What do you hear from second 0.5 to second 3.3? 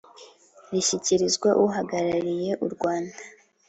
rishyikirizwa uhagarariye u Rwanda